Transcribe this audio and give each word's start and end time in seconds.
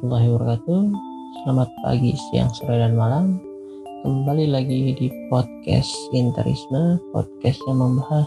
warahmatullahi 0.00 0.32
wabarakatuh. 0.32 0.82
Selamat 1.44 1.68
pagi, 1.84 2.12
siang, 2.16 2.48
sore, 2.56 2.80
dan 2.80 2.96
malam. 2.96 3.36
Kembali 4.00 4.48
lagi 4.48 4.96
di 4.96 5.12
podcast 5.28 5.92
Interisme, 6.16 6.96
podcast 7.12 7.60
yang 7.68 7.84
membahas 7.84 8.24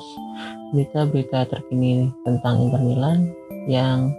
berita-berita 0.69 1.49
terkini 1.49 2.13
tentang 2.29 2.61
Inter 2.69 2.77
Milan 2.77 3.19
yang 3.65 4.13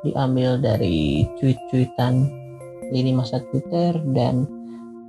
diambil 0.00 0.56
dari 0.56 1.28
cuit-cuitan 1.36 2.24
lini 2.88 3.12
masa 3.12 3.44
Twitter 3.52 3.92
dan 4.16 4.48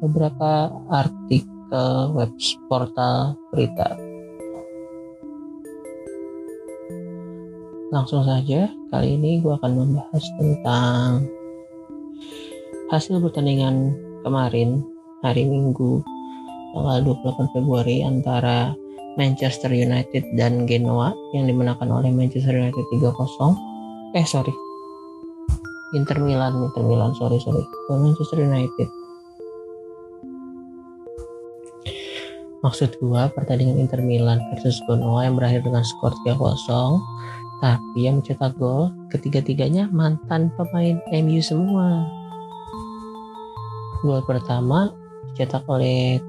beberapa 0.03 0.67
artikel 0.91 2.11
web 2.11 2.35
portal 2.67 3.39
berita. 3.55 3.95
Langsung 7.95 8.27
saja, 8.27 8.67
kali 8.91 9.15
ini 9.15 9.39
gue 9.39 9.55
akan 9.55 9.71
membahas 9.79 10.23
tentang 10.35 11.38
hasil 12.89 13.21
pertandingan 13.21 13.93
kemarin 14.25 14.81
hari 15.21 15.45
Minggu 15.45 16.01
tanggal 16.73 17.05
28 17.05 17.53
Februari 17.53 18.01
antara 18.01 18.73
Manchester 19.13 19.69
United 19.69 20.25
dan 20.33 20.65
Genoa 20.65 21.13
yang 21.37 21.45
dimenangkan 21.45 21.85
oleh 21.85 22.09
Manchester 22.09 22.57
United 22.57 22.81
3-0 22.89 24.17
eh 24.17 24.25
sorry. 24.25 24.53
Inter 25.93 26.17
Milan 26.21 26.53
Inter 26.65 26.81
Milan. 26.85 27.13
Sorry 27.17 27.37
sorry. 27.41 27.61
Manchester 27.93 28.41
United. 28.41 28.89
Maksud 32.65 32.97
gua 33.01 33.29
pertandingan 33.33 33.77
Inter 33.77 34.01
Milan 34.01 34.41
versus 34.49 34.81
Genoa 34.89 35.29
yang 35.29 35.37
berakhir 35.37 35.61
dengan 35.61 35.85
skor 35.85 36.13
3-0 36.25 36.41
tapi 37.59 38.07
yang 38.07 38.23
mencetak 38.23 38.55
gol 38.57 38.89
ketiga-tiganya 39.13 39.91
mantan 39.93 40.49
pemain 40.57 40.97
MU 41.11 41.41
semua. 41.43 42.18
Gol 44.03 44.23
pertama 44.23 44.91
dicetak 45.31 45.67
oleh 45.67 46.19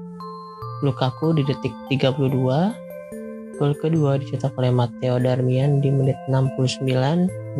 Lukaku 0.81 1.37
di 1.37 1.45
detik 1.45 1.71
32. 1.87 3.59
Gol 3.61 3.73
kedua 3.77 4.17
dicetak 4.17 4.57
oleh 4.57 4.73
Matteo 4.73 5.21
Darmian 5.21 5.77
di 5.79 5.93
menit 5.93 6.17
69 6.25 6.81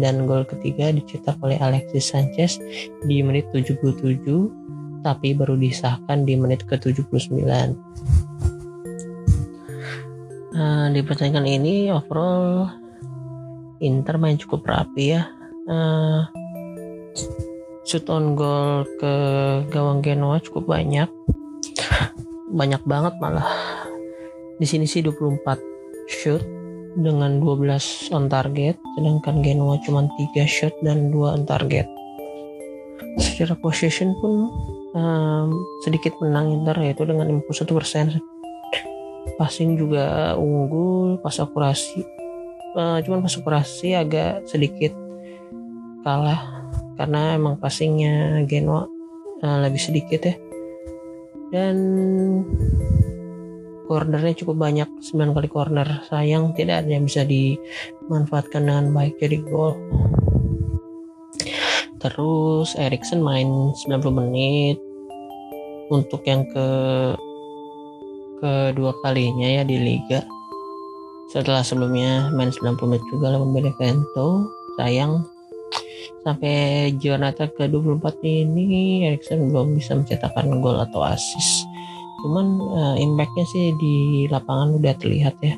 dan 0.01 0.25
gol 0.25 0.41
ketiga 0.47 0.89
dicetak 0.89 1.37
oleh 1.45 1.61
Alexis 1.61 2.09
Sanchez 2.09 2.57
di 3.05 3.21
menit 3.21 3.45
77 3.53 4.25
tapi 5.05 5.33
baru 5.37 5.57
disahkan 5.57 6.25
di 6.25 6.33
menit 6.37 6.65
ke-79. 6.65 7.45
Nah, 10.51 10.87
di 10.93 11.01
pertandingan 11.01 11.47
ini 11.47 11.89
overall 11.89 12.69
Inter 13.81 14.21
main 14.21 14.37
cukup 14.37 14.61
rapi 14.65 15.17
ya 15.17 15.25
uh, 15.65 16.21
shoot 17.87 18.05
on 18.09 18.37
goal 18.37 18.85
ke 18.99 19.13
gawang 19.69 20.01
Genoa 20.05 20.37
cukup 20.43 20.69
banyak. 20.77 21.09
Banyak 22.59 22.83
banget 22.83 23.15
malah. 23.23 23.47
Di 24.59 24.67
sini 24.67 24.83
sih 24.83 24.99
24 24.99 25.41
shoot 26.11 26.43
dengan 26.99 27.39
12 27.39 28.11
on 28.11 28.27
target 28.27 28.75
sedangkan 28.99 29.39
Genoa 29.39 29.79
cuma 29.87 30.03
3 30.05 30.43
shoot 30.43 30.75
dan 30.83 31.09
2 31.09 31.35
on 31.35 31.43
target. 31.47 31.87
Secara 33.17 33.55
possession 33.55 34.11
pun 34.19 34.51
um, 34.95 35.49
sedikit 35.83 36.15
menang 36.19 36.51
Inter 36.51 36.77
yaitu 36.83 37.07
dengan 37.07 37.27
51% 37.27 38.19
passing 39.39 39.73
juga 39.79 40.37
unggul 40.37 41.17
pas 41.21 41.33
akurasi 41.41 42.05
uh, 42.77 43.01
cuman 43.01 43.25
pas 43.25 43.33
operasi 43.37 43.97
agak 43.97 44.45
sedikit 44.45 44.93
kalah 46.05 46.60
karena 46.95 47.35
emang 47.37 47.59
passingnya 47.61 48.43
Genoa 48.47 48.87
uh, 49.41 49.57
lebih 49.63 49.81
sedikit 49.81 50.21
ya. 50.25 50.35
Dan 51.51 51.75
cornernya 53.91 54.31
cukup 54.39 54.55
banyak 54.55 54.87
9 55.03 55.35
kali 55.35 55.49
corner. 55.51 56.07
Sayang 56.07 56.55
tidak 56.55 56.87
ada 56.87 56.89
yang 56.95 57.03
bisa 57.03 57.27
dimanfaatkan 57.27 58.63
dengan 58.63 58.95
baik 58.95 59.19
jadi 59.19 59.43
gol. 59.43 59.75
Terus 61.99 62.73
Erikson 62.79 63.19
main 63.19 63.75
90 63.75 64.07
menit. 64.15 64.79
Untuk 65.91 66.23
yang 66.23 66.47
ke 66.47 66.67
kedua 68.39 68.95
kalinya 69.03 69.59
ya 69.59 69.67
di 69.67 69.75
liga. 69.75 70.23
Setelah 71.35 71.63
sebelumnya 71.63 72.31
main 72.31 72.51
90 72.51 72.79
menit 72.87 73.03
juga 73.11 73.35
lawan 73.35 73.51
Benevento 73.51 74.47
sayang 74.79 75.27
sampai 76.21 76.89
Jonathan 77.01 77.49
ke 77.49 77.65
24 77.65 78.21
ini 78.21 78.65
Erikson 79.09 79.49
belum 79.49 79.77
bisa 79.77 79.97
mencetakkan 79.97 80.61
gol 80.61 80.77
atau 80.77 81.01
assist. 81.01 81.65
Cuman 82.21 82.47
uh, 82.61 82.95
impactnya 83.01 83.45
sih 83.49 83.73
di 83.81 83.95
lapangan 84.29 84.77
udah 84.77 84.93
terlihat 84.97 85.35
ya. 85.41 85.57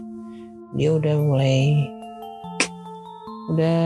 Dia 0.74 0.90
udah 0.96 1.16
mulai 1.20 1.76
udah 3.52 3.82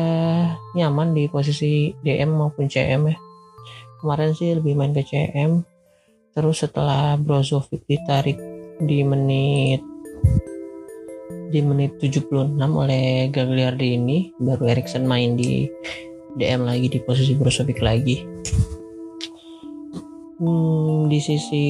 nyaman 0.77 1.17
di 1.17 1.25
posisi 1.25 1.91
DM 2.05 2.37
maupun 2.37 2.69
CM 2.69 3.09
ya. 3.09 3.17
Kemarin 3.97 4.31
sih 4.37 4.53
lebih 4.53 4.77
main 4.77 4.93
ke 4.93 5.01
CM 5.01 5.65
terus 6.37 6.61
setelah 6.61 7.17
Brozovic 7.17 7.89
ditarik 7.89 8.37
di 8.77 9.01
menit 9.01 9.81
di 11.49 11.59
menit 11.65 11.97
76 11.97 12.53
oleh 12.61 13.33
Gagliardi 13.33 13.97
ini 13.97 14.29
baru 14.37 14.69
Erikson 14.69 15.09
main 15.09 15.33
di 15.33 15.65
DM 16.37 16.61
lagi 16.63 16.87
di 16.87 16.99
posisi 17.01 17.33
Brozovic 17.33 17.81
lagi. 17.81 18.21
Hmm, 20.37 21.09
di 21.09 21.17
sisi 21.17 21.65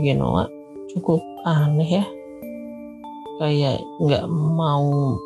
Genoa 0.00 0.48
cukup 0.96 1.20
aneh 1.44 2.00
ya. 2.00 2.04
Kayak 3.36 3.84
nggak 4.00 4.24
mau 4.32 5.20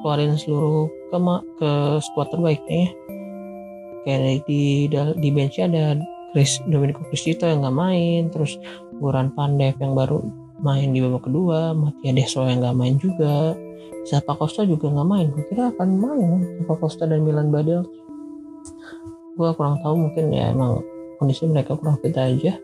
keluarin 0.00 0.40
seluruh 0.40 0.88
ke 1.12 1.18
ke 1.60 1.70
squad 2.00 2.32
terbaiknya 2.32 2.88
ya. 2.88 2.90
Kayak 4.08 4.48
di 4.48 4.88
di 5.20 5.28
bench 5.28 5.60
ada 5.60 6.00
Chris 6.32 6.56
Domenico 6.64 7.04
Cristito 7.12 7.44
yang 7.44 7.60
nggak 7.60 7.76
main 7.76 8.32
terus 8.32 8.56
Goran 8.96 9.36
Pandev 9.36 9.76
yang 9.76 9.92
baru 9.92 10.24
main 10.64 10.96
di 10.96 11.04
babak 11.04 11.28
kedua 11.28 11.76
Matia 11.76 12.16
Deso 12.16 12.48
yang 12.48 12.64
nggak 12.64 12.76
main 12.80 12.96
juga. 12.96 13.52
Siapa 14.06 14.38
Costa 14.38 14.62
juga 14.62 14.88
nggak 14.88 15.08
main 15.08 15.28
kira 15.52 15.68
akan 15.74 15.88
main. 16.00 16.38
Siapa 16.62 16.74
Costa 16.80 17.04
dan 17.04 17.26
Milan 17.26 17.52
Badel 17.52 17.84
gue 19.36 19.50
kurang 19.52 19.76
tahu 19.84 20.08
mungkin 20.08 20.32
ya 20.32 20.48
emang 20.48 20.80
kondisi 21.20 21.44
mereka 21.44 21.76
kurang 21.76 22.00
fit 22.00 22.16
aja. 22.16 22.56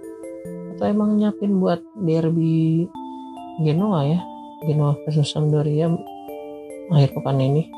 Atau 0.72 0.88
emang 0.88 1.21
nyiapin 1.21 1.60
buat 1.60 1.84
derby 2.00 2.88
Genoa 3.60 4.09
ya 4.09 4.21
Genoa 4.65 4.97
versus 5.05 5.28
Sampdoria 5.28 5.93
akhir 6.88 7.12
pekan 7.12 7.44
ini. 7.44 7.69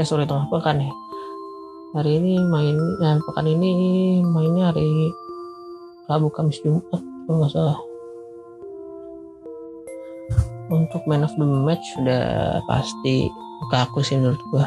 Eh 0.00 0.04
sorry 0.04 0.24
tengah 0.24 0.48
pekan 0.48 0.80
ya. 0.80 0.92
Hari 1.96 2.20
ini 2.20 2.40
main 2.48 2.76
ya, 3.00 3.16
pekan 3.20 3.46
ini 3.48 3.70
mainnya 4.24 4.72
hari 4.72 5.12
Rabu 6.08 6.28
Kamis 6.32 6.60
Jumat 6.64 6.84
kalau 7.28 7.36
nggak 7.40 7.52
salah. 7.52 7.78
Untuk 10.66 11.04
man 11.06 11.22
of 11.22 11.32
the 11.38 11.46
match 11.46 11.84
sudah 11.94 12.58
pasti 12.66 13.28
aku 13.70 14.02
sih 14.02 14.18
menurut 14.18 14.40
gua 14.50 14.66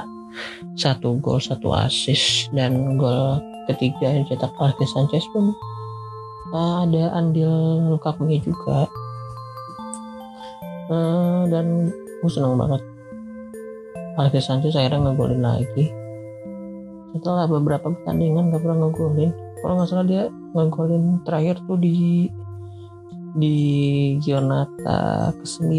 satu 0.77 1.17
gol 1.19 1.41
satu 1.41 1.73
assist 1.75 2.49
dan 2.53 2.97
gol 2.99 3.41
ketiga 3.69 4.09
yang 4.09 4.25
cetak 4.25 4.49
Alexis 4.57 4.91
Sanchez 4.93 5.25
pun 5.33 5.53
uh, 6.53 6.85
ada 6.85 7.13
andil 7.13 7.49
Lukaku 7.89 8.25
juga. 8.41 8.89
Uh, 10.89 11.45
dan 11.53 11.93
gue 11.93 12.31
senang 12.31 12.57
banget. 12.57 12.81
Alexis 14.17 14.49
Sanchez 14.49 14.73
akhirnya 14.73 15.09
ngegolin 15.09 15.45
lagi. 15.45 15.93
Setelah 17.13 17.45
beberapa 17.45 17.93
pertandingan 17.93 18.49
gak 18.53 18.61
pernah 18.65 18.89
ngegolin. 18.89 19.31
Kalau 19.59 19.73
nggak 19.75 19.89
salah 19.91 20.07
dia 20.07 20.23
ngegolin 20.55 21.19
terakhir 21.27 21.59
tuh 21.67 21.77
di 21.77 22.27
di 23.37 23.55
Giornata 24.17 25.29
ke-9 25.37 25.69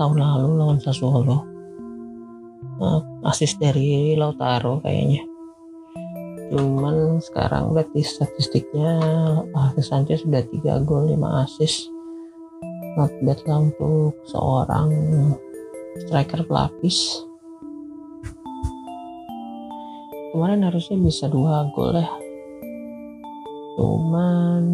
tahun 0.00 0.16
lalu 0.16 0.48
lawan 0.56 0.80
Sassuolo. 0.80 1.44
Uh, 2.80 3.00
asis 3.26 3.58
dari 3.58 4.14
Lautaro 4.14 4.80
kayaknya. 4.80 5.26
Cuman 6.46 7.18
sekarang 7.18 7.74
berarti 7.74 8.06
statistiknya 8.06 9.02
Alexis 9.50 9.90
Sanchez 9.90 10.18
sudah 10.22 10.46
3 10.46 10.86
gol 10.86 11.10
5 11.10 11.42
asis 11.42 11.90
not 12.96 13.12
bad 13.20 13.40
lah 13.44 13.60
untuk 13.68 14.16
seorang 14.30 14.88
striker 16.06 16.46
pelapis. 16.48 17.26
Kemarin 20.32 20.64
harusnya 20.68 20.96
bisa 21.00 21.28
dua 21.28 21.68
gol 21.76 21.96
ya. 21.96 22.08
Cuman 23.76 24.64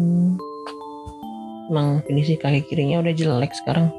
emang 1.67 1.99
finishing 2.07 2.39
kaki 2.39 2.63
kirinya 2.67 3.03
udah 3.03 3.13
jelek 3.15 3.51
sekarang 3.63 3.91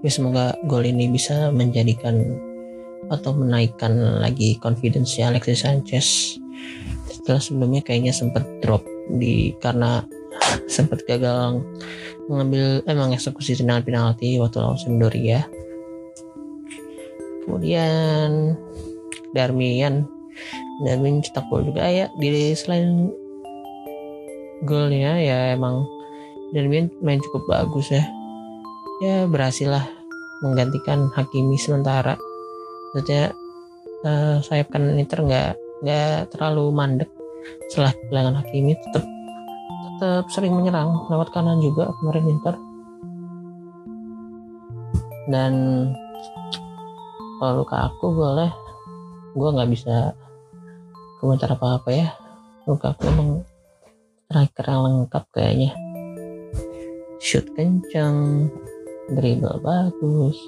tapi 0.00 0.08
semoga 0.08 0.56
gol 0.64 0.80
ini 0.88 1.12
bisa 1.12 1.52
menjadikan 1.52 2.40
atau 3.12 3.36
menaikkan 3.36 3.92
lagi 4.24 4.56
confidence 4.56 5.20
Alexis 5.20 5.60
Sanchez. 5.60 6.40
Setelah 7.12 7.36
sebelumnya 7.36 7.84
kayaknya 7.84 8.08
sempat 8.08 8.48
drop 8.64 8.80
di 9.12 9.52
karena 9.60 10.00
sempat 10.72 11.04
gagal 11.04 11.60
mengambil 12.32 12.80
emang 12.88 13.12
eh, 13.12 13.20
eksekusi 13.20 13.60
tendangan 13.60 13.84
penalti 13.84 14.40
waktu 14.40 14.64
lawan 14.64 14.80
Sampdoria. 14.80 15.44
Kemudian 17.44 18.56
Darmian. 19.36 20.08
Darmian 20.88 21.20
cetak 21.20 21.44
gol 21.52 21.68
juga 21.68 21.84
ya 21.92 22.08
di 22.16 22.56
selain 22.56 23.12
golnya 24.64 25.20
ya 25.20 25.52
emang 25.52 25.84
Darmian 26.56 26.88
main 27.04 27.20
cukup 27.20 27.44
bagus 27.52 27.92
ya 27.92 28.00
ya 29.00 29.24
berhasil 29.24 29.66
lah 29.66 29.84
menggantikan 30.44 31.08
Hakimi 31.12 31.56
sementara. 31.56 32.20
Maksudnya 32.92 33.32
uh, 34.04 34.44
sayap 34.44 34.68
kanan 34.72 35.00
Inter 35.00 35.24
nggak 35.24 35.50
nggak 35.80 36.36
terlalu 36.36 36.68
mandek. 36.72 37.10
Setelah 37.72 37.96
kehilangan 37.96 38.34
Hakimi 38.44 38.76
tetap 38.76 39.04
tetap 40.00 40.24
sering 40.28 40.52
menyerang 40.52 41.08
lewat 41.08 41.32
kanan 41.32 41.64
juga 41.64 41.88
kemarin 42.00 42.28
Inter. 42.28 42.54
Dan 45.30 45.52
kalau 47.40 47.64
luka 47.64 47.88
aku 47.88 48.06
boleh 48.12 48.50
gue 49.32 49.48
nggak 49.48 49.70
bisa 49.72 50.12
komentar 51.24 51.56
apa 51.56 51.80
apa 51.80 51.88
ya. 51.88 52.08
Luka 52.68 52.92
aku 52.92 53.08
emang 53.08 53.40
striker 54.28 54.64
yang 54.68 54.82
lengkap 54.84 55.24
kayaknya. 55.32 55.72
Shoot 57.20 57.52
kencang 57.52 58.48
dribble 59.14 59.60
bagus. 59.62 60.38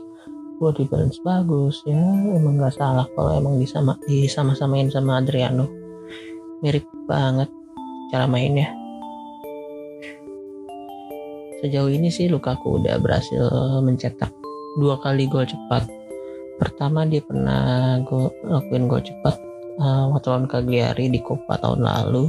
Body 0.62 0.87
balance 0.87 1.19
bagus 1.26 1.82
ya. 1.87 1.99
Emang 2.38 2.59
nggak 2.59 2.79
salah 2.79 3.06
kalau 3.19 3.35
emang 3.35 3.59
disama 3.59 3.99
disama-samain 4.06 4.91
sama 4.91 5.19
Adriano. 5.19 5.67
Mirip 6.62 6.87
banget 7.11 7.50
cara 8.14 8.31
mainnya 8.31 8.82
sejauh 11.62 11.88
ini 11.88 12.11
sih 12.11 12.26
Lukaku 12.26 12.82
udah 12.82 12.99
berhasil 12.99 13.47
mencetak 13.81 14.35
dua 14.82 14.99
kali 14.99 15.31
gol 15.31 15.47
cepat. 15.47 15.87
Pertama 16.58 17.06
dia 17.06 17.23
pernah 17.23 18.03
gol, 18.03 18.35
lakuin 18.43 18.91
gol 18.91 19.00
cepat 19.00 19.38
uh, 19.79 20.11
lawan 20.11 20.50
Cagliari 20.50 21.06
di 21.08 21.23
Coppa 21.23 21.56
tahun 21.62 21.87
lalu 21.87 22.29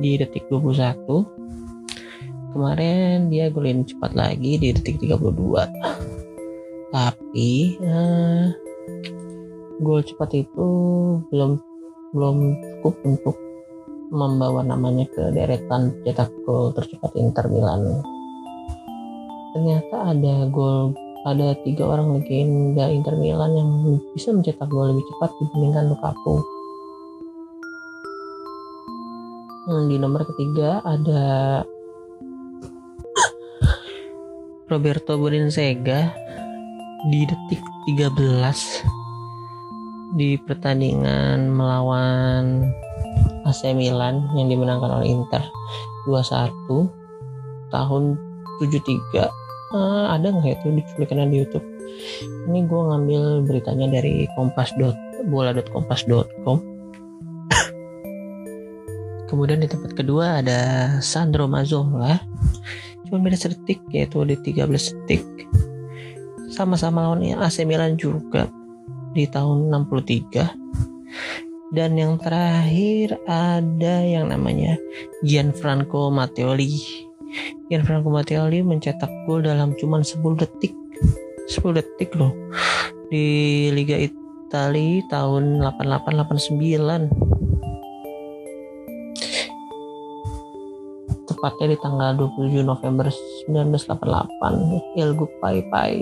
di 0.00 0.16
detik 0.16 0.48
21 0.48 1.04
kemarin 2.56 3.28
dia 3.28 3.52
golin 3.52 3.84
cepat 3.84 4.16
lagi 4.16 4.56
di 4.56 4.72
detik 4.72 4.96
32 5.04 5.20
tapi 6.88 7.76
uh, 7.84 8.48
gol 9.84 10.00
cepat 10.00 10.32
itu 10.32 10.68
belum 11.28 11.60
belum 12.16 12.36
cukup 12.80 12.94
untuk 13.04 13.36
membawa 14.08 14.64
namanya 14.64 15.04
ke 15.12 15.34
deretan 15.36 15.92
cetak 16.06 16.32
gol 16.48 16.72
tercepat 16.72 17.12
Inter 17.18 17.50
Milan. 17.52 18.00
Ternyata 19.52 20.16
ada 20.16 20.48
gol 20.48 20.96
ada 21.26 21.58
tiga 21.66 21.90
orang 21.90 22.16
legenda 22.16 22.86
Inter 22.88 23.18
Milan 23.18 23.52
yang 23.52 23.70
bisa 24.14 24.32
mencetak 24.32 24.70
gol 24.70 24.94
lebih 24.94 25.04
cepat 25.04 25.30
dibandingkan 25.42 25.92
Lukaku. 25.92 26.36
Hmm, 29.66 29.90
di 29.90 29.98
nomor 29.98 30.22
ketiga 30.22 30.78
ada 30.86 31.66
Roberto 34.66 35.14
Boninsega 35.14 36.10
di 37.06 37.22
detik 37.22 37.62
13 37.86 40.18
di 40.18 40.34
pertandingan 40.42 41.54
melawan 41.54 42.66
AC 43.46 43.62
Milan 43.78 44.26
yang 44.34 44.50
dimenangkan 44.50 44.90
oleh 44.90 45.14
Inter 45.14 45.38
2-1 46.10 46.50
tahun 47.70 48.18
73 48.58 49.30
uh, 49.70 50.10
ada 50.10 50.34
nggak 50.34 50.58
itu 50.58 50.82
dicuplikannya 50.82 51.30
di 51.30 51.46
YouTube? 51.46 51.66
Ini 52.50 52.66
gue 52.66 52.80
ngambil 52.90 53.46
beritanya 53.46 53.86
dari 53.86 54.26
kompas 54.34 54.74
bola.kompas.com 55.30 56.74
Kemudian 59.26 59.58
di 59.58 59.66
tempat 59.66 59.90
kedua 59.94 60.38
ada 60.38 60.58
Sandro 61.02 61.50
Mazzola. 61.50 62.14
Cuma 63.06 63.22
beda 63.22 63.38
sedetik 63.38 63.78
yaitu 63.94 64.26
di 64.26 64.34
13 64.34 64.66
detik. 65.06 65.22
Sama-sama 66.50 67.06
lawan 67.06 67.22
AC 67.22 67.66
Milan 67.66 67.98
juga 67.98 68.50
di 69.14 69.26
tahun 69.26 69.70
63. 69.70 71.74
Dan 71.74 71.98
yang 71.98 72.14
terakhir 72.22 73.18
ada 73.26 74.06
yang 74.06 74.30
namanya 74.30 74.78
Gianfranco 75.26 76.14
Matteoli. 76.14 76.70
Gianfranco 77.66 78.10
Matteoli 78.10 78.62
mencetak 78.62 79.10
gol 79.26 79.42
dalam 79.42 79.74
cuma 79.74 80.02
10 80.02 80.22
detik. 80.38 80.74
10 81.50 81.74
detik 81.74 82.14
loh. 82.14 82.30
Di 83.10 83.68
Liga 83.74 83.98
Italia 83.98 85.02
tahun 85.10 85.62
88 85.62 86.38
tepatnya 91.36 91.76
di 91.76 91.78
tanggal 91.78 92.16
27 92.16 92.64
November 92.64 93.12
1988 93.46 94.96
Ilgu 94.96 95.26
Pai 95.38 95.60
Pai. 95.68 95.96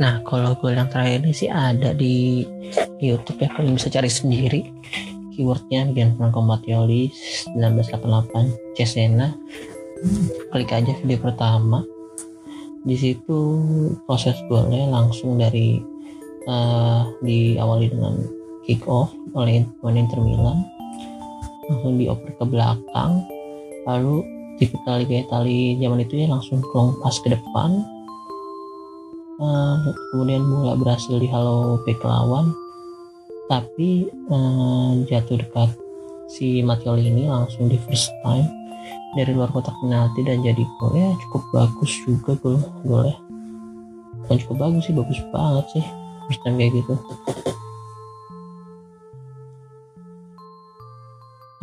Nah 0.00 0.24
kalau 0.24 0.56
gue 0.56 0.72
yang 0.72 0.88
terakhir 0.88 1.20
ini 1.22 1.36
sih 1.36 1.52
ada 1.52 1.92
di 1.92 2.48
YouTube 2.98 3.44
ya 3.44 3.52
kalian 3.52 3.76
bisa 3.76 3.92
cari 3.92 4.08
sendiri 4.08 4.60
keywordnya 5.36 5.86
Gianfranco 5.94 6.40
Mattioli 6.42 7.12
1988 7.54 8.74
Cesena. 8.74 9.36
Klik 10.50 10.72
aja 10.72 10.96
video 10.98 11.20
pertama. 11.20 11.84
Di 12.82 12.96
situ 12.96 13.38
proses 14.08 14.34
golnya 14.48 14.88
langsung 14.88 15.36
dari 15.36 15.78
uh, 16.48 17.04
diawali 17.22 17.86
dengan 17.92 18.14
kick 18.64 18.82
off 18.88 19.12
oleh 19.36 19.62
pemain 19.78 20.00
Inter 20.00 20.20
Milan 20.24 20.77
langsung 21.68 22.00
dioper 22.00 22.32
ke 22.34 22.44
belakang. 22.48 23.12
Lalu 23.84 24.24
tipikal 24.58 25.00
Liga 25.00 25.22
Italia 25.22 25.78
zaman 25.78 26.02
itu 26.02 26.14
ya 26.18 26.26
langsung 26.28 26.64
pas 27.00 27.16
ke 27.20 27.28
depan. 27.30 27.70
Uh, 29.38 29.78
kemudian 30.10 30.42
bola 30.42 30.74
berhasil 30.74 31.14
dihalau 31.14 31.78
back 31.86 32.02
lawan. 32.02 32.50
Tapi 33.46 34.10
uh, 34.28 34.98
jatuh 35.06 35.38
dekat 35.38 35.70
si 36.28 36.60
Mattioli 36.60 37.08
ini 37.08 37.30
langsung 37.30 37.70
di 37.70 37.78
first 37.86 38.10
time 38.26 38.44
dari 39.16 39.32
luar 39.32 39.48
kotak 39.54 39.72
penalti 39.80 40.26
dan 40.26 40.42
jadi 40.42 40.64
gol. 40.82 40.92
Ya 40.98 41.14
cukup 41.28 41.42
bagus 41.54 41.92
juga 42.02 42.34
gol 42.42 42.58
golnya. 42.82 43.16
Bukan 44.26 44.36
cukup 44.44 44.56
bagus 44.68 44.90
sih 44.90 44.96
bagus 44.96 45.20
banget 45.30 45.66
sih. 45.78 45.84
First 46.28 46.44
time 46.44 46.60
kayak 46.60 46.76
gitu 46.82 46.98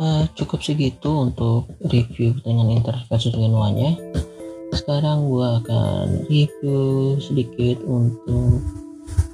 uh, 0.00 0.24
cukup 0.36 0.60
segitu 0.60 1.08
untuk 1.08 1.68
review 1.88 2.36
pertandingan 2.36 2.80
Inter 2.82 2.96
versus 3.08 3.32
Genoa-nya. 3.32 3.96
Sekarang 4.74 5.30
gue 5.30 5.46
akan 5.64 6.06
review 6.28 7.16
sedikit 7.22 7.80
untuk 7.86 8.60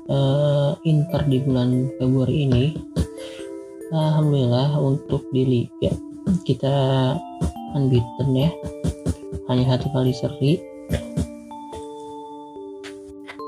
uh, 0.07 0.79
Inter 0.87 1.23
di 1.27 1.39
bulan 1.43 1.91
Februari 1.99 2.47
ini. 2.47 2.65
Alhamdulillah 3.93 4.81
untuk 4.81 5.29
di 5.37 5.45
Liga 5.45 5.93
kita 6.49 6.73
unbeaten 7.77 8.31
ya, 8.33 8.49
hanya 9.53 9.77
satu 9.77 9.93
kali 9.93 10.17
seri. 10.17 10.53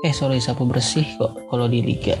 Eh 0.05 0.13
sorry 0.13 0.37
sapu 0.37 0.69
bersih 0.69 1.01
kok 1.17 1.33
kalau 1.49 1.65
di 1.65 1.81
Liga 1.81 2.13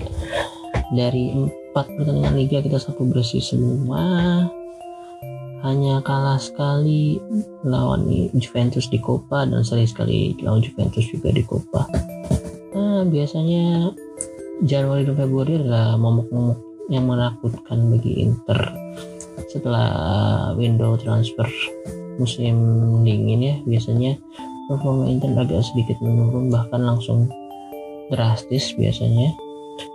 dari 0.89 1.29
empat 1.37 1.85
pertandingan 1.85 2.33
Liga 2.33 2.57
kita 2.65 2.81
sapu 2.81 3.05
bersih 3.05 3.45
semua 3.45 4.41
hanya 5.65 5.97
kalah 6.05 6.37
sekali 6.37 7.17
lawan 7.65 8.05
Juventus 8.37 8.85
di 8.93 9.01
Coppa 9.01 9.49
dan 9.49 9.65
seri 9.65 9.89
sekali 9.89 10.37
lawan 10.45 10.61
Juventus 10.61 11.09
juga 11.09 11.33
di 11.33 11.41
Coppa. 11.41 11.89
Nah, 12.77 13.01
biasanya 13.09 13.89
Januari 14.61 15.03
dan 15.03 15.17
Februari 15.17 15.57
adalah 15.57 15.97
momok-momok 15.97 16.59
yang 16.93 17.09
menakutkan 17.09 17.89
bagi 17.89 18.29
Inter 18.29 18.61
setelah 19.49 19.89
window 20.53 20.99
transfer 21.01 21.47
musim 22.21 22.55
dingin 23.03 23.41
ya 23.41 23.55
biasanya 23.65 24.19
performa 24.69 25.09
Inter 25.09 25.33
agak 25.35 25.65
sedikit 25.65 25.97
menurun 25.99 26.53
bahkan 26.53 26.83
langsung 26.85 27.27
drastis 28.13 28.75
biasanya 28.77 29.33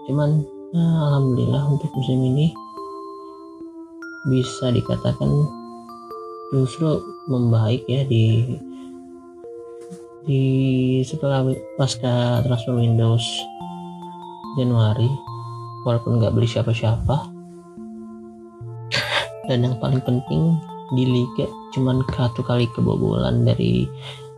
cuman 0.09 0.43
nah, 0.75 1.15
alhamdulillah 1.15 1.63
untuk 1.71 1.89
musim 1.95 2.21
ini 2.21 2.53
bisa 4.29 4.69
dikatakan 4.69 5.29
justru 6.51 6.99
membaik 7.31 7.87
ya 7.87 8.03
di 8.07 8.59
di 10.27 10.43
setelah 11.07 11.47
pasca 11.79 12.45
transfer 12.45 12.77
Windows 12.77 13.25
Januari 14.59 15.09
walaupun 15.87 16.21
nggak 16.21 16.35
beli 16.35 16.49
siapa-siapa. 16.51 17.31
Dan 19.49 19.67
yang 19.67 19.77
paling 19.83 19.99
penting 20.07 20.59
di 20.95 21.05
Liga 21.07 21.47
cuman 21.75 22.03
satu 22.15 22.43
kali 22.47 22.71
kebobolan 22.71 23.47
dari 23.47 23.87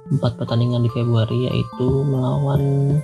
empat 0.08 0.40
pertandingan 0.40 0.84
di 0.84 0.90
Februari 0.92 1.48
yaitu 1.48 1.88
melawan 2.04 2.96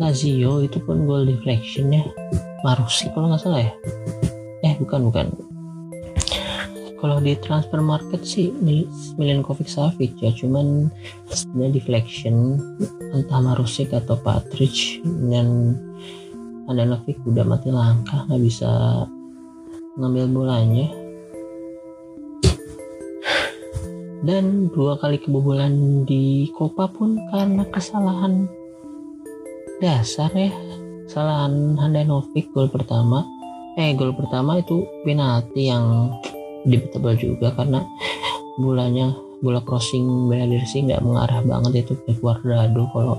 Lazio. 0.00 0.64
Itu 0.64 0.80
pun 0.84 1.04
gol 1.04 1.28
deflection 1.28 1.92
ya 1.92 2.04
Marusi 2.60 3.08
kalau 3.12 3.32
nggak 3.32 3.40
salah 3.40 3.64
ya. 3.64 3.72
Eh 4.60 4.76
bukan 4.76 5.08
bukan 5.08 5.32
kalau 7.00 7.18
di 7.18 7.32
transfer 7.40 7.80
market 7.80 8.22
sih 8.22 8.52
Milenkovic 9.16 9.66
Savic 9.66 10.14
ya. 10.20 10.30
Cuman 10.36 10.92
sebenarnya 11.32 11.80
deflection 11.80 12.60
entah 13.16 13.40
Marusik 13.40 13.90
atau 13.96 14.20
Patrick 14.20 15.00
dan 15.32 15.74
Andanovic 16.68 17.18
udah 17.26 17.42
mati 17.42 17.72
langkah 17.72 18.28
nggak 18.28 18.42
bisa 18.44 18.70
ngambil 19.96 20.24
bolanya. 20.30 20.86
Dan 24.20 24.68
dua 24.76 25.00
kali 25.00 25.16
kebobolan 25.16 26.04
di 26.04 26.52
Copa 26.52 26.92
pun 26.92 27.16
karena 27.32 27.64
kesalahan 27.72 28.44
dasar 29.80 30.28
ya. 30.36 30.52
Kesalahan 31.08 31.80
Handanovic 31.80 32.52
gol 32.52 32.68
pertama. 32.68 33.24
Eh 33.80 33.96
gol 33.96 34.12
pertama 34.12 34.60
itu 34.60 34.84
penalti 35.02 35.72
yang 35.72 36.12
debatable 36.68 37.16
juga 37.16 37.52
karena 37.56 37.84
bolanya 38.60 39.16
bola 39.40 39.60
crossing 39.64 40.28
Beladirsi 40.28 40.84
nggak 40.84 41.00
mengarah 41.00 41.40
banget 41.44 41.88
itu 41.88 41.96
ke 42.04 42.12
Cuadrado 42.20 42.84
kalau 42.92 43.16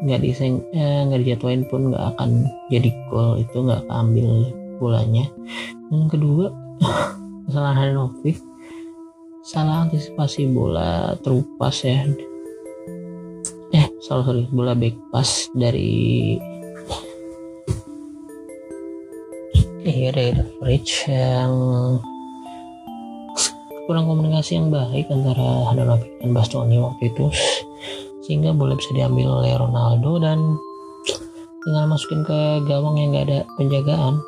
nggak 0.00 0.20
diseng 0.24 0.64
eh, 0.72 1.04
nggak 1.04 1.20
dijatuhin 1.26 1.62
pun 1.68 1.92
nggak 1.92 2.16
akan 2.16 2.46
jadi 2.70 2.90
gol. 3.10 3.42
Itu 3.42 3.66
nggak 3.66 3.90
keambil 3.90 4.28
bolanya. 4.78 5.24
Yang 5.90 6.06
kedua 6.16 6.46
kesalahan 7.50 7.76
Handanovic 7.92 8.38
salah 9.40 9.88
antisipasi 9.88 10.46
bola 10.52 11.18
terupas 11.20 11.82
ya. 11.82 12.06
Eh 13.74 13.86
sorry 13.98 14.22
sorry 14.24 14.42
bola 14.54 14.72
back 14.78 14.94
pass 15.10 15.50
dari 15.52 16.38
eh 19.80 20.12
dari 20.12 20.28
Rich 20.60 21.08
yang 21.08 21.52
kurang 23.90 24.06
komunikasi 24.06 24.54
yang 24.54 24.70
baik 24.70 25.10
antara 25.10 25.66
Handanovic 25.66 26.14
dan 26.22 26.30
Bastoni 26.30 26.78
waktu 26.78 27.10
itu. 27.10 27.26
Sehingga 28.22 28.54
bola 28.54 28.78
bisa 28.78 28.94
diambil 28.94 29.42
oleh 29.42 29.50
Ronaldo 29.58 30.22
dan 30.22 30.38
tinggal 31.66 31.90
masukin 31.90 32.22
ke 32.22 32.62
gawang 32.70 33.02
yang 33.02 33.18
gak 33.18 33.26
ada 33.26 33.42
penjagaan. 33.58 34.22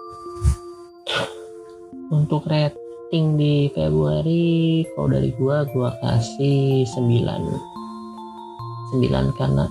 Untuk 2.10 2.42
rating 2.50 3.38
di 3.38 3.70
Februari 3.70 4.82
kalau 4.98 5.14
dari 5.14 5.30
gua 5.38 5.62
gua 5.70 5.94
kasih 6.02 6.82
9 6.82 8.98
9 8.98 9.38
karena 9.38 9.70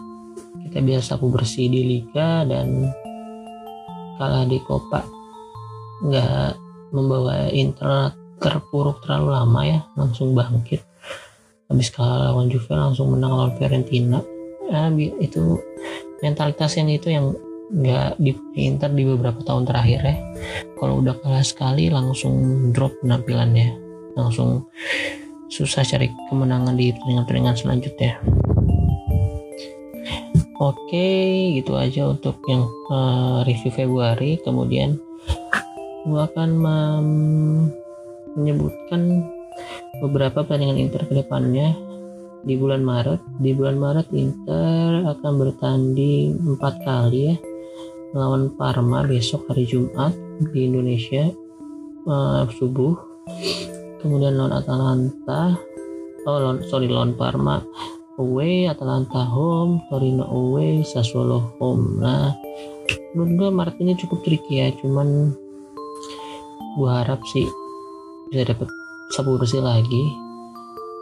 kita 0.72 0.80
biasa 0.88 1.20
aku 1.20 1.36
bersih 1.36 1.68
di 1.68 2.00
liga 2.00 2.48
dan 2.48 2.88
kalah 4.16 4.48
di 4.48 4.56
Copa. 4.64 5.04
Nggak 6.00 6.56
membawa 6.96 7.52
Inter 7.52 8.21
terpuruk 8.42 9.06
terlalu 9.06 9.30
lama 9.38 9.62
ya 9.62 9.80
langsung 9.94 10.34
bangkit. 10.34 10.82
Habis 11.70 11.94
kalah 11.94 12.34
lawan 12.34 12.52
Juve 12.52 12.74
langsung 12.74 13.14
menang 13.14 13.32
lawan 13.38 13.54
Fiorentina. 13.56 14.20
Nah, 14.68 14.92
itu 14.98 15.62
mentalitas 16.20 16.76
yang 16.76 16.90
itu 16.92 17.14
yang 17.14 17.32
nggak 17.72 18.20
di 18.20 18.36
Inter 18.60 18.92
di 18.92 19.08
beberapa 19.08 19.40
tahun 19.46 19.64
terakhir 19.64 20.00
ya. 20.04 20.16
Kalau 20.76 21.00
udah 21.00 21.16
kalah 21.24 21.46
sekali 21.46 21.88
langsung 21.88 22.36
drop 22.76 22.92
penampilannya. 23.00 23.80
Langsung 24.20 24.68
susah 25.48 25.88
cari 25.88 26.12
kemenangan 26.28 26.76
di 26.76 26.92
pertandingan-pertandingan 26.92 27.56
selanjutnya. 27.56 28.20
Oke 30.60 31.08
gitu 31.58 31.74
aja 31.80 32.12
untuk 32.12 32.44
yang 32.52 32.68
uh, 32.92 33.48
review 33.48 33.72
Februari. 33.72 34.38
Kemudian 34.44 35.00
gua 36.04 36.28
akan 36.28 36.50
menyebutkan 38.38 39.28
beberapa 40.00 40.44
pertandingan 40.46 40.80
Inter 40.80 41.04
ke 41.08 41.14
depannya 41.16 41.76
di 42.42 42.58
bulan 42.58 42.82
Maret. 42.82 43.22
Di 43.42 43.52
bulan 43.54 43.78
Maret 43.78 44.08
Inter 44.16 45.06
akan 45.06 45.34
bertanding 45.38 46.40
empat 46.56 46.82
kali 46.86 47.34
ya 47.34 47.36
melawan 48.12 48.52
Parma 48.60 49.08
besok 49.08 49.48
hari 49.48 49.64
Jumat 49.64 50.12
di 50.52 50.68
Indonesia 50.68 51.32
uh, 52.08 52.44
subuh 52.60 52.96
kemudian 54.04 54.36
lawan 54.36 54.52
Atalanta 54.52 55.56
oh 56.28 56.38
lawan, 56.40 56.60
sorry 56.68 56.92
lawan 56.92 57.16
Parma 57.16 57.64
away 58.20 58.68
Atalanta 58.68 59.24
home 59.24 59.80
Torino 59.88 60.28
away 60.28 60.84
Sassuolo 60.84 61.56
home 61.56 62.04
nah 62.04 62.36
menurut 63.16 63.32
gue 63.40 63.50
Maret 63.56 63.78
ini 63.80 63.96
cukup 63.96 64.28
tricky 64.28 64.60
ya 64.60 64.76
cuman 64.76 65.32
gue 66.76 66.92
harap 66.92 67.24
sih 67.32 67.48
bisa 68.32 68.56
dapat 68.56 68.72
sapu 69.12 69.36
bersih 69.36 69.60
lagi. 69.60 70.04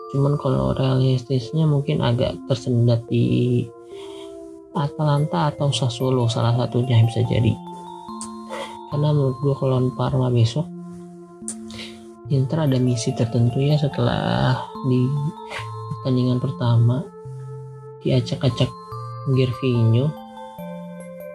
Cuman 0.10 0.42
kalau 0.42 0.74
realistisnya 0.74 1.70
mungkin 1.70 2.02
agak 2.02 2.34
tersendat 2.50 3.06
di 3.06 3.62
Atalanta 4.74 5.54
atau 5.54 5.70
Sassuolo 5.70 6.26
salah 6.26 6.58
satunya 6.58 6.98
yang 6.98 7.06
bisa 7.06 7.22
jadi. 7.30 7.54
Karena 8.90 9.14
menurut 9.14 9.38
gue 9.46 9.54
kalau 9.54 9.78
Parma 9.94 10.34
besok 10.34 10.66
Inter 12.30 12.70
ada 12.70 12.78
misi 12.78 13.10
tertentu 13.14 13.58
ya 13.58 13.74
setelah 13.78 14.54
di 14.86 15.02
pertandingan 16.02 16.38
pertama 16.38 17.02
diacak-acak 18.06 18.70
Gervinho 19.34 20.14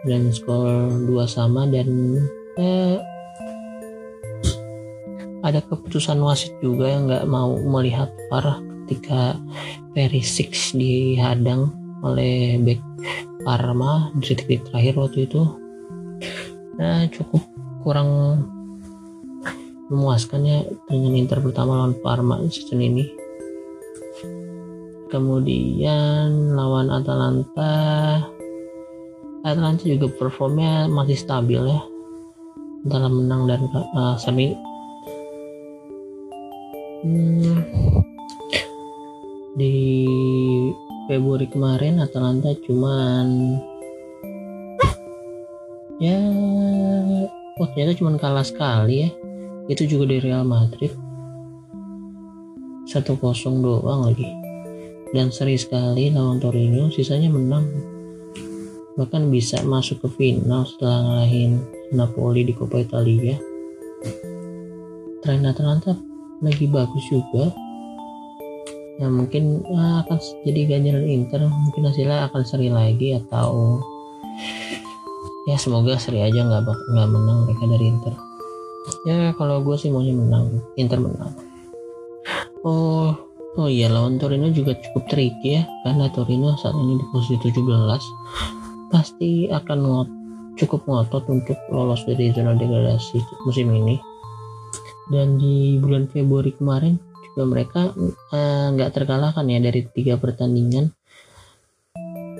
dan 0.07 0.31
skor 0.31 0.95
dua 1.03 1.27
sama 1.27 1.67
dan 1.67 2.19
eh, 2.59 3.03
ada 5.45 5.61
keputusan 5.61 6.17
wasit 6.25 6.57
juga 6.65 6.89
yang 6.89 7.05
nggak 7.05 7.29
mau 7.29 7.53
melihat 7.61 8.09
parah 8.33 8.65
ketika 8.85 9.37
Perisic 9.93 10.57
dihadang 10.73 11.69
oleh 12.01 12.57
back 12.65 12.81
Parma 13.45 14.09
di 14.17 14.33
detik 14.33 14.65
terakhir 14.73 14.97
waktu 14.97 15.29
itu. 15.29 15.45
Nah 16.81 17.05
cukup 17.13 17.45
kurang 17.85 18.41
memuaskan 19.93 20.49
ya 20.49 20.59
dengan 20.89 21.13
Inter 21.13 21.45
pertama 21.45 21.77
lawan 21.77 21.97
Parma 22.01 22.41
season 22.49 22.81
ini. 22.81 23.05
Kemudian 25.13 26.57
lawan 26.57 26.89
Atalanta. 26.89 27.73
Atalanta 29.45 29.85
juga 29.85 30.09
performnya 30.09 30.89
masih 30.89 31.21
stabil 31.21 31.61
ya. 31.61 31.81
Dalam 32.85 33.25
menang 33.25 33.45
dan 33.45 33.61
uh, 33.93 34.17
semi 34.17 34.57
hmm, 37.05 37.57
di 39.61 39.77
Februari 41.05 41.47
kemarin 41.53 42.01
Atalanta 42.01 42.57
cuman 42.65 43.61
ya 46.01 46.19
oh 47.61 47.69
ternyata 47.71 47.95
cuman 47.99 48.17
kalah 48.19 48.47
sekali 48.47 49.07
ya. 49.07 49.11
Itu 49.65 49.89
juga 49.89 50.13
dari 50.13 50.21
Real 50.21 50.45
Madrid. 50.45 50.93
1-0 52.85 53.01
doang 53.65 54.01
lagi. 54.05 54.29
Dan 55.15 55.33
seri 55.33 55.57
sekali 55.57 56.13
lawan 56.13 56.43
Torino 56.43 56.93
sisanya 56.93 57.33
menang. 57.33 57.65
Bahkan 59.01 59.33
bisa 59.33 59.65
masuk 59.65 60.05
ke 60.05 60.09
final 60.21 60.69
setelah 60.69 61.01
ngalahin 61.01 61.65
Napoli 61.97 62.45
di 62.45 62.53
Coppa 62.53 62.83
Italia. 62.85 63.41
Tren 65.25 65.49
Atalanta 65.49 65.97
lagi 66.45 66.69
bagus 66.69 67.05
juga. 67.09 67.51
Ya 69.03 69.11
mungkin 69.11 69.67
ya, 69.67 70.07
akan 70.07 70.19
jadi 70.47 70.61
ganjaran 70.71 71.07
Inter 71.09 71.41
mungkin 71.51 71.83
hasilnya 71.91 72.31
akan 72.31 72.43
seri 72.47 72.71
lagi 72.71 73.19
atau 73.19 73.83
ya 75.51 75.59
semoga 75.59 75.99
seri 75.99 76.23
aja 76.23 76.47
nggak 76.47 76.63
nggak 76.63 77.09
menang 77.11 77.39
mereka 77.49 77.65
dari 77.67 77.85
Inter. 77.91 78.15
Ya 79.09 79.33
kalau 79.35 79.65
gue 79.65 79.75
sih 79.75 79.91
maunya 79.91 80.15
menang 80.15 80.63
Inter 80.79 81.03
menang. 81.03 81.33
Oh 82.63 83.13
oh 83.55 83.69
iya 83.71 83.87
lawan 83.91 84.19
Torino 84.19 84.51
juga 84.51 84.75
cukup 84.75 85.07
tricky 85.11 85.59
ya 85.59 85.63
karena 85.87 86.11
Torino 86.11 86.55
saat 86.59 86.75
ini 86.75 86.99
di 86.99 87.07
posisi 87.15 87.39
17 87.39 88.91
pasti 88.91 89.51
akan 89.51 89.79
ngot, 89.83 90.09
cukup 90.59 90.87
ngotot 90.87 91.27
untuk 91.31 91.59
lolos 91.71 92.03
dari 92.07 92.31
zona 92.31 92.55
degradasi 92.55 93.19
musim 93.47 93.71
ini 93.75 93.99
dan 95.13 95.37
di 95.37 95.77
bulan 95.81 96.09
Februari 96.09 96.55
kemarin 96.57 96.97
juga 97.35 97.45
mereka 97.51 97.81
eh, 98.31 98.67
nggak 98.73 98.91
uh, 98.91 98.95
terkalahkan 98.95 99.45
ya 99.51 99.59
dari 99.59 99.83
tiga 99.91 100.15
pertandingan. 100.17 100.95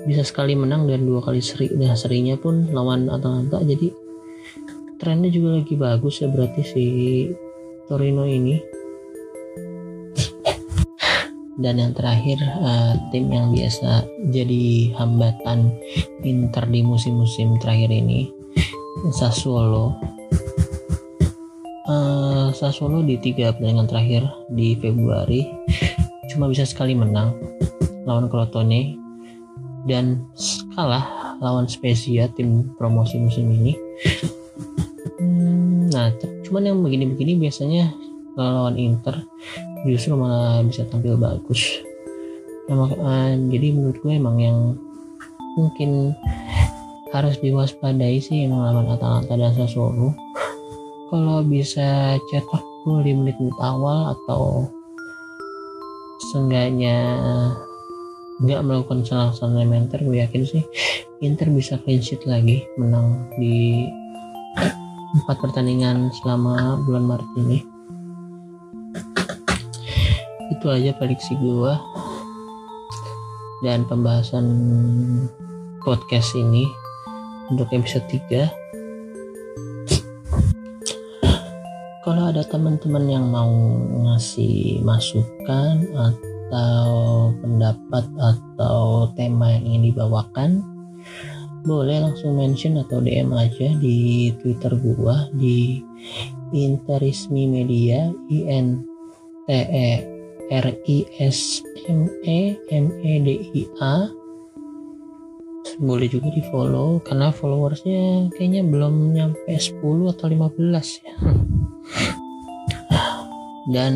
Bisa 0.07 0.23
sekali 0.23 0.55
menang 0.55 0.87
dan 0.87 1.03
dua 1.03 1.19
kali 1.19 1.43
seri. 1.43 1.67
Nah 1.75 1.97
serinya 1.99 2.39
pun 2.39 2.71
lawan 2.71 3.11
Atalanta. 3.11 3.59
Jadi 3.59 3.91
trennya 4.95 5.27
juga 5.27 5.59
lagi 5.59 5.75
bagus 5.75 6.23
ya 6.23 6.31
berarti 6.31 6.61
si 6.63 6.85
Torino 7.91 8.23
ini. 8.23 8.55
Dan 11.55 11.79
yang 11.79 11.91
terakhir 11.95 12.39
uh, 12.39 12.99
tim 13.11 13.31
yang 13.31 13.51
biasa 13.51 14.03
jadi 14.31 14.91
hambatan 14.99 15.71
Inter 16.23 16.67
di 16.67 16.83
musim-musim 16.83 17.55
terakhir 17.63 17.91
ini 17.91 18.27
Sassuolo. 19.11 19.95
Uh, 21.85 22.14
Sassuolo 22.55 23.03
di 23.03 23.19
tiga 23.19 23.51
pertandingan 23.51 23.91
terakhir 23.91 24.23
di 24.47 24.79
Februari. 24.79 25.43
Cuma 26.31 26.47
bisa 26.47 26.63
sekali 26.63 26.95
menang 26.95 27.35
lawan 28.07 28.31
Crotone 28.31 28.95
dan 29.83 30.23
kalah 30.71 31.35
lawan 31.43 31.67
Spezia 31.67 32.31
tim 32.31 32.71
promosi 32.79 33.19
musim 33.19 33.51
ini. 33.51 33.75
Hmm, 35.19 35.91
nah 35.91 36.15
cuman 36.47 36.71
yang 36.71 36.79
begini-begini 36.79 37.35
biasanya 37.43 37.91
lawan 38.39 38.79
Inter 38.79 39.19
justru 39.83 40.15
malah 40.15 40.63
bisa 40.63 40.87
tampil 40.87 41.19
bagus. 41.19 41.83
Nah, 42.71 42.87
uh, 42.87 43.35
jadi 43.51 43.75
menurut 43.75 43.99
gue 43.99 44.15
emang 44.15 44.39
yang 44.39 44.79
mungkin 45.59 46.15
harus 47.11 47.35
diwaspadai 47.43 48.23
sih 48.23 48.47
emang 48.47 48.63
lawan 48.63 48.87
Atalanta 48.95 49.35
dan 49.35 49.51
Sassuolo 49.51 50.24
kalau 51.15 51.39
bisa 51.47 52.19
cetak 52.27 52.59
gol 52.83 52.99
di 52.99 53.15
menit-menit 53.15 53.55
awal 53.63 54.11
atau 54.19 54.67
seenggaknya 56.27 57.15
nggak 58.43 58.59
melakukan 58.67 58.99
kesalahan 58.99 59.63
elementer 59.63 60.03
gue 60.03 60.19
yakin 60.19 60.43
sih 60.43 60.59
Inter 61.23 61.47
bisa 61.55 61.79
clean 61.79 62.03
sheet 62.03 62.27
lagi 62.27 62.67
menang 62.75 63.31
di 63.39 63.87
empat 65.23 65.39
pertandingan 65.39 66.11
selama 66.19 66.83
bulan 66.83 67.07
Maret 67.07 67.31
ini. 67.39 67.63
Itu 70.51 70.67
aja 70.67 70.91
prediksi 70.99 71.31
gue 71.39 71.73
dan 73.63 73.87
pembahasan 73.87 74.51
podcast 75.79 76.35
ini 76.35 76.67
untuk 77.47 77.71
episode 77.71 78.03
3 78.11 78.64
kalau 82.15 82.31
ada 82.31 82.47
teman-teman 82.47 83.11
yang 83.11 83.27
mau 83.27 83.51
ngasih 84.07 84.79
masukan 84.87 85.83
atau 85.91 86.87
pendapat 87.43 88.07
atau 88.15 89.11
tema 89.19 89.51
yang 89.51 89.67
ingin 89.67 89.83
dibawakan 89.91 90.63
boleh 91.67 91.99
langsung 92.07 92.39
mention 92.39 92.79
atau 92.79 93.03
DM 93.03 93.35
aja 93.35 93.67
di 93.83 94.31
Twitter 94.39 94.79
gua 94.79 95.27
di 95.35 95.83
Interismi 96.55 97.51
Media 97.51 98.07
I 98.31 98.39
N 98.47 98.87
T 99.43 99.51
E 99.51 99.89
R 100.55 100.67
I 100.71 100.97
S 101.19 101.67
M 101.91 102.07
E 102.23 102.55
M 102.71 102.95
E 103.03 103.13
D 103.27 103.29
I 103.59 103.63
A 103.83 104.07
boleh 105.79 106.07
juga 106.07 106.31
di 106.31 106.43
follow 106.51 107.03
karena 107.03 107.31
followersnya 107.31 108.31
kayaknya 108.35 108.63
belum 108.63 109.15
nyampe 109.15 109.51
10 109.51 109.81
atau 110.11 110.25
15 110.31 111.03
ya. 111.03 111.15
Dan 113.75 113.93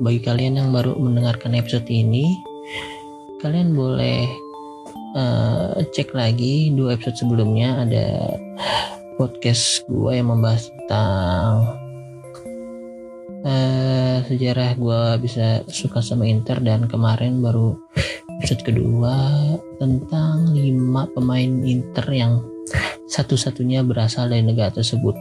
bagi 0.00 0.20
kalian 0.24 0.56
yang 0.56 0.72
baru 0.72 0.96
mendengarkan 0.96 1.52
episode 1.52 1.84
ini 1.92 2.24
kalian 3.44 3.76
boleh 3.76 4.24
uh, 5.12 5.76
cek 5.92 6.16
lagi 6.16 6.72
dua 6.72 6.96
episode 6.96 7.20
sebelumnya. 7.20 7.84
Ada 7.84 8.06
podcast 9.20 9.84
gue 9.92 10.12
yang 10.16 10.32
membahas 10.32 10.72
tentang 10.72 11.52
uh, 13.44 14.18
sejarah 14.24 14.72
gue 14.72 15.00
bisa 15.20 15.60
suka 15.68 16.00
sama 16.00 16.24
Inter. 16.24 16.64
Dan 16.64 16.88
kemarin 16.88 17.44
baru 17.44 17.76
episode 18.40 18.64
kedua 18.64 19.12
tentang 19.84 20.56
lima 20.56 21.04
pemain 21.12 21.60
Inter 21.60 22.08
yang 22.08 22.40
satu-satunya 23.04 23.84
berasal 23.84 24.32
dari 24.32 24.40
negara 24.40 24.72
tersebut. 24.72 25.12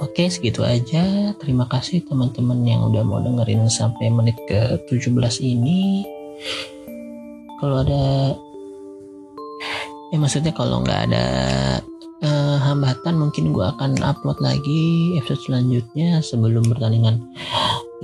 Oke 0.00 0.32
segitu 0.32 0.64
aja. 0.64 1.36
Terima 1.36 1.68
kasih 1.68 2.00
teman-teman 2.08 2.64
yang 2.64 2.88
udah 2.88 3.04
mau 3.04 3.20
dengerin 3.20 3.68
sampai 3.68 4.08
menit 4.08 4.40
ke 4.48 4.80
17 4.88 5.12
ini. 5.44 6.08
Kalau 7.60 7.84
ada 7.84 8.32
Ya 10.14 10.22
maksudnya 10.22 10.54
kalau 10.54 10.86
nggak 10.86 11.10
ada 11.10 11.26
uh, 12.22 12.56
hambatan 12.62 13.18
mungkin 13.18 13.50
gue 13.50 13.66
akan 13.66 13.98
upload 14.06 14.38
lagi 14.38 15.18
episode 15.18 15.42
selanjutnya 15.50 16.22
sebelum 16.22 16.62
pertandingan 16.70 17.26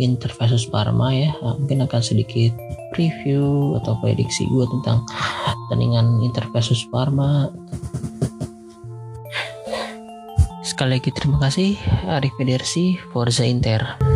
Inter 0.01 0.33
Parma 0.71 1.13
ya. 1.13 1.33
Nah, 1.45 1.57
mungkin 1.59 1.85
akan 1.85 2.01
sedikit 2.01 2.53
preview 2.97 3.77
atau 3.83 3.97
prediksi 4.01 4.49
gue 4.49 4.65
tentang 4.69 5.05
pertandingan 5.69 6.21
Inter 6.25 6.49
Parma. 6.89 7.49
Sekali 10.63 10.97
lagi 10.97 11.11
terima 11.13 11.37
kasih 11.43 11.77
Arif 12.09 12.33
Federsi 12.41 12.97
Forza 13.13 13.45
Inter 13.45 14.12